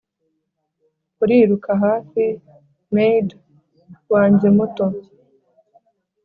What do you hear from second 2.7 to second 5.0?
maid wanjye muto,